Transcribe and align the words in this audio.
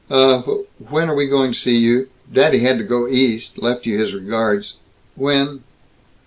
"Uh, 0.09 0.37
w 0.39 0.65
when 0.89 1.11
are 1.11 1.15
we 1.15 1.27
going 1.27 1.51
to 1.51 1.59
see 1.59 1.77
you? 1.77 2.07
Daddy 2.33 2.57
had 2.61 2.79
to 2.79 2.83
go 2.83 3.07
East, 3.07 3.61
left 3.61 3.85
you 3.85 3.99
his 3.99 4.15
regards. 4.15 4.73
W 5.15 5.25
when 5.35 5.63